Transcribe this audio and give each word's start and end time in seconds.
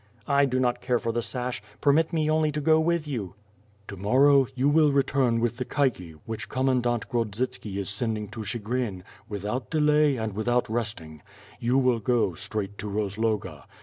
"I 0.27 0.45
do 0.45 0.59
not 0.59 0.81
care 0.81 0.97
for 0.97 1.11
the 1.11 1.21
sash. 1.21 1.61
Permit 1.79 2.11
me 2.11 2.27
only 2.27 2.51
to 2.53 2.59
go 2.59 2.79
with 2.79 3.07
you." 3.07 3.35
"To 3.87 3.95
morrow, 3.95 4.47
you 4.55 4.67
will 4.67 4.91
return 4.91 5.39
with 5.39 5.57
the 5.57 5.63
caique, 5.63 6.15
which 6.25 6.49
Com 6.49 6.65
mandant 6.65 7.07
Grodzitski 7.07 7.77
is 7.77 7.87
sending 7.87 8.27
to 8.29 8.43
Chigrin, 8.43 9.03
without 9.29 9.69
delay 9.69 10.17
and 10.17 10.33
without 10.33 10.67
resting; 10.67 11.21
you 11.59 11.77
will 11.77 11.99
go 11.99 12.33
straight 12.33 12.79
to 12.79 12.87
liozloga. 12.89 13.65